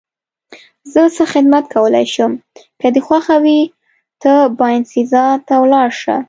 زه 0.93 1.01
څه 1.15 1.23
خدمت 1.33 1.63
کولای 1.73 2.05
شم؟ 2.13 2.31
که 2.81 2.87
دې 2.93 3.01
خوښه 3.07 3.35
وي 3.43 3.59
ته 4.21 4.33
باینسیزا 4.59 5.25
ته 5.47 5.53
ولاړ 5.63 5.89
شه. 6.01 6.15